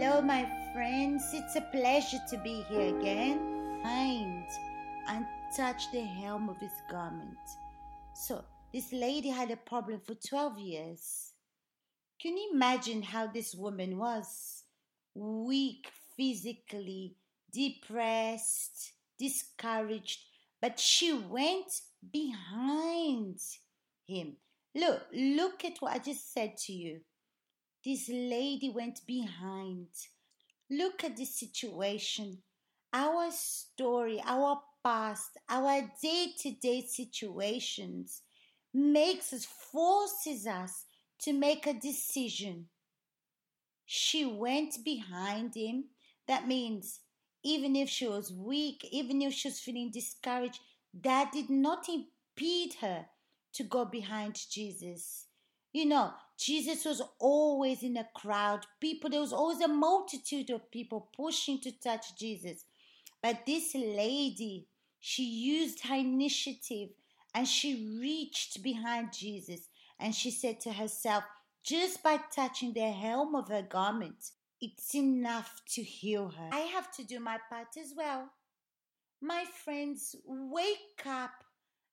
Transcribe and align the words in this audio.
Hello, 0.00 0.22
my 0.22 0.48
friends. 0.72 1.22
It's 1.34 1.56
a 1.56 1.60
pleasure 1.60 2.20
to 2.30 2.38
be 2.38 2.64
here 2.70 2.96
again. 2.96 3.82
Mind 3.82 4.46
and 5.06 5.26
touch 5.54 5.92
the 5.92 6.00
hem 6.00 6.48
of 6.48 6.56
his 6.56 6.72
garment. 6.90 7.36
So, 8.14 8.42
this 8.72 8.94
lady 8.94 9.28
had 9.28 9.50
a 9.50 9.58
problem 9.58 10.00
for 10.00 10.14
12 10.14 10.58
years. 10.58 11.32
Can 12.18 12.34
you 12.38 12.48
imagine 12.54 13.02
how 13.02 13.26
this 13.26 13.54
woman 13.54 13.98
was? 13.98 14.64
Weak 15.14 15.86
physically, 16.16 17.16
depressed, 17.52 18.94
discouraged, 19.18 20.20
but 20.62 20.80
she 20.80 21.12
went 21.12 21.82
behind 22.10 23.38
him. 24.06 24.36
Look, 24.74 25.02
look 25.12 25.62
at 25.66 25.76
what 25.80 25.92
I 25.92 25.98
just 25.98 26.32
said 26.32 26.56
to 26.56 26.72
you. 26.72 27.00
This 27.84 28.08
lady 28.08 28.70
went 28.74 29.00
behind. 29.06 29.88
Look 30.70 31.02
at 31.04 31.16
the 31.16 31.24
situation. 31.24 32.38
Our 32.92 33.30
story, 33.30 34.22
our 34.24 34.60
past, 34.84 35.38
our 35.48 35.90
day 36.02 36.32
to 36.40 36.50
day 36.50 36.82
situations 36.82 38.22
makes 38.74 39.32
us, 39.32 39.44
forces 39.44 40.46
us 40.46 40.84
to 41.22 41.32
make 41.32 41.66
a 41.66 41.74
decision. 41.74 42.66
She 43.86 44.24
went 44.24 44.84
behind 44.84 45.54
him. 45.54 45.84
That 46.28 46.46
means 46.46 47.00
even 47.42 47.76
if 47.76 47.88
she 47.88 48.06
was 48.06 48.32
weak, 48.32 48.86
even 48.90 49.22
if 49.22 49.32
she 49.32 49.48
was 49.48 49.60
feeling 49.60 49.90
discouraged, 49.90 50.60
that 51.02 51.32
did 51.32 51.50
not 51.50 51.88
impede 51.88 52.74
her 52.80 53.06
to 53.54 53.64
go 53.64 53.84
behind 53.84 54.38
Jesus. 54.50 55.26
You 55.72 55.86
know, 55.86 56.12
Jesus 56.40 56.86
was 56.86 57.02
always 57.18 57.82
in 57.82 57.98
a 57.98 58.08
crowd. 58.14 58.66
People, 58.80 59.10
there 59.10 59.20
was 59.20 59.32
always 59.32 59.60
a 59.60 59.68
multitude 59.68 60.48
of 60.48 60.70
people 60.70 61.10
pushing 61.14 61.60
to 61.60 61.70
touch 61.70 62.16
Jesus. 62.16 62.64
But 63.22 63.44
this 63.44 63.74
lady, 63.74 64.66
she 64.98 65.22
used 65.22 65.86
her 65.86 65.96
initiative 65.96 66.88
and 67.34 67.46
she 67.46 67.98
reached 68.00 68.62
behind 68.62 69.12
Jesus 69.12 69.68
and 69.98 70.14
she 70.14 70.30
said 70.30 70.60
to 70.60 70.72
herself, 70.72 71.24
just 71.62 72.02
by 72.02 72.18
touching 72.34 72.72
the 72.72 72.90
hem 72.90 73.34
of 73.34 73.48
her 73.48 73.62
garment, 73.62 74.30
it's 74.62 74.94
enough 74.94 75.60
to 75.74 75.82
heal 75.82 76.28
her. 76.28 76.48
I 76.52 76.60
have 76.60 76.90
to 76.92 77.04
do 77.04 77.20
my 77.20 77.38
part 77.50 77.76
as 77.78 77.92
well. 77.94 78.30
My 79.20 79.44
friends, 79.62 80.16
wake 80.24 81.04
up 81.06 81.44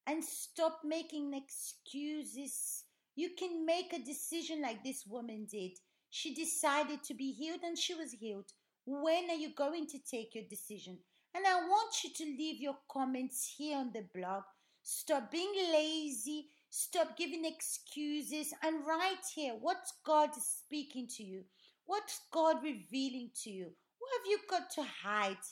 and 0.05 0.23
stop 0.23 0.79
making 0.85 1.33
excuses 1.33 2.85
you 3.17 3.31
can 3.37 3.65
make 3.65 3.93
a 3.93 4.05
decision 4.05 4.61
like 4.61 4.83
this 4.83 5.03
woman 5.07 5.47
did. 5.51 5.71
She 6.11 6.35
decided 6.35 7.03
to 7.03 7.15
be 7.15 7.31
healed 7.31 7.61
and 7.63 7.75
she 7.75 7.95
was 7.95 8.11
healed. 8.11 8.51
When 8.85 9.31
are 9.31 9.35
you 9.35 9.55
going 9.55 9.87
to 9.87 9.97
take 9.99 10.35
your 10.35 10.43
decision? 10.47 10.99
And 11.33 11.43
I 11.45 11.55
want 11.55 11.95
you 12.03 12.11
to 12.15 12.23
leave 12.23 12.61
your 12.61 12.77
comments 12.87 13.55
here 13.57 13.77
on 13.77 13.91
the 13.91 14.05
blog. 14.13 14.43
Stop 14.83 15.31
being 15.31 15.51
lazy. 15.73 16.49
Stop 16.69 17.17
giving 17.17 17.43
excuses 17.43 18.53
and 18.61 18.85
write 18.85 19.25
here 19.33 19.55
what's 19.59 19.93
God 20.05 20.29
speaking 20.35 21.07
to 21.17 21.23
you. 21.23 21.41
What's 21.85 22.21
God 22.31 22.57
revealing 22.63 23.31
to 23.43 23.49
you? 23.49 23.71
What 23.97 24.11
have 24.19 24.27
you 24.27 24.39
got 24.47 24.69
to 24.75 24.83
hide? 25.03 25.43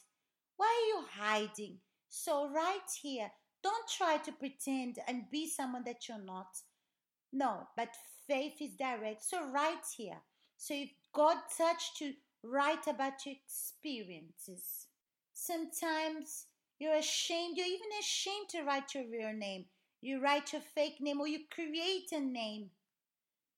Why 0.55 0.67
are 0.67 0.88
you 0.88 1.05
hiding? 1.19 1.79
So, 2.09 2.47
right 2.47 2.88
here, 3.02 3.31
don't 3.63 3.89
try 3.89 4.17
to 4.17 4.31
pretend 4.33 5.00
and 5.07 5.31
be 5.31 5.50
someone 5.50 5.83
that 5.85 6.07
you're 6.07 6.23
not. 6.23 6.47
No, 7.31 7.67
but 7.75 7.89
faith 8.27 8.61
is 8.61 8.75
direct. 8.75 9.23
So 9.23 9.49
write 9.49 9.85
here. 9.97 10.22
So 10.57 10.73
if 10.73 10.89
God 11.13 11.38
touched 11.57 12.01
you, 12.01 12.13
write 12.44 12.88
about 12.88 13.25
your 13.25 13.35
experiences. 13.35 14.88
Sometimes 15.33 16.47
you're 16.79 16.95
ashamed, 16.95 17.57
you're 17.57 17.66
even 17.67 17.89
ashamed 18.00 18.50
to 18.50 18.63
write 18.63 18.94
your 18.94 19.05
real 19.09 19.33
name. 19.33 19.66
You 20.01 20.22
write 20.22 20.53
your 20.53 20.61
fake 20.61 21.01
name 21.01 21.19
or 21.19 21.27
you 21.27 21.39
create 21.51 22.11
a 22.11 22.19
name 22.19 22.69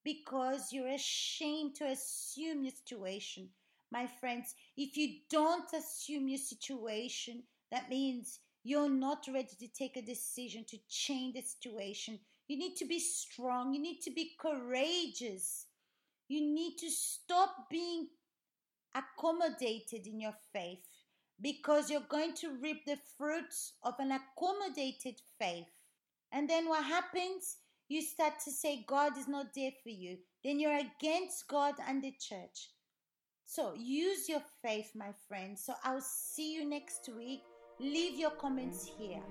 because 0.03 0.71
you're 0.71 0.93
ashamed 0.93 1.75
to 1.75 1.85
assume 1.85 2.63
your 2.63 2.71
situation. 2.71 3.49
My 3.91 4.07
friends, 4.07 4.55
if 4.75 4.95
you 4.95 5.19
don't 5.29 5.71
assume 5.73 6.27
your 6.29 6.37
situation, 6.37 7.43
that 7.71 7.89
means 7.89 8.39
you're 8.63 8.89
not 8.89 9.27
ready 9.27 9.55
to 9.59 9.67
take 9.67 9.97
a 9.97 10.01
decision 10.01 10.65
to 10.69 10.77
change 10.89 11.35
the 11.35 11.41
situation. 11.41 12.19
You 12.47 12.57
need 12.57 12.75
to 12.77 12.85
be 12.85 12.99
strong. 12.99 13.73
You 13.73 13.81
need 13.81 14.01
to 14.01 14.11
be 14.11 14.35
courageous. 14.39 15.65
You 16.27 16.41
need 16.41 16.77
to 16.79 16.89
stop 16.89 17.69
being 17.69 18.07
accommodated 18.95 20.07
in 20.07 20.19
your 20.19 20.35
faith 20.53 20.79
because 21.41 21.89
you're 21.89 22.01
going 22.09 22.33
to 22.35 22.57
reap 22.61 22.85
the 22.85 22.97
fruits 23.17 23.73
of 23.83 23.93
an 23.99 24.11
accommodated 24.11 25.15
faith. 25.39 25.67
And 26.31 26.49
then 26.49 26.67
what 26.67 26.83
happens? 26.83 27.57
You 27.89 28.01
start 28.01 28.33
to 28.43 28.51
say 28.51 28.85
God 28.87 29.17
is 29.17 29.27
not 29.27 29.53
there 29.55 29.71
for 29.83 29.89
you. 29.89 30.17
Then 30.43 30.59
you're 30.59 30.79
against 30.79 31.47
God 31.47 31.75
and 31.87 32.03
the 32.03 32.13
church. 32.19 32.71
So 33.45 33.73
use 33.77 34.27
your 34.27 34.41
faith, 34.61 34.91
my 34.93 35.11
friends. 35.27 35.63
So 35.65 35.73
I'll 35.83 36.01
see 36.01 36.53
you 36.53 36.69
next 36.69 37.09
week. 37.15 37.43
Leave 37.79 38.19
your 38.19 38.31
comments 38.31 38.89
here. 38.97 39.21